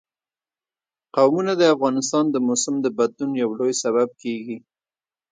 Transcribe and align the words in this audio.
قومونه 1.15 1.53
د 1.57 1.63
افغانستان 1.75 2.25
د 2.29 2.35
موسم 2.47 2.75
د 2.81 2.87
بدلون 2.97 3.31
یو 3.43 3.49
لوی 3.59 3.73
سبب 3.83 4.09
کېږي. 4.21 4.57